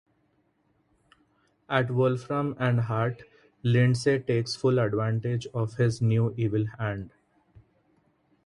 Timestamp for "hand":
6.79-7.11